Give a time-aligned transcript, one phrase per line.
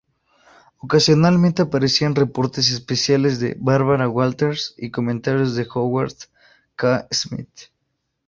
[0.79, 6.13] Ocasionalmente aparecían reportes especiales de Barbara Walters y comentarios de Howard
[6.75, 7.07] K.
[7.11, 7.69] Smith.